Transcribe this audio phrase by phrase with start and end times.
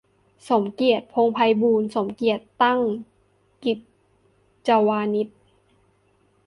[0.49, 2.81] สมเกียรติ พงษ์ไพบูลย์ สมเกียรติ ตั้ง
[3.63, 3.73] กิ
[4.67, 5.37] จวานิชย์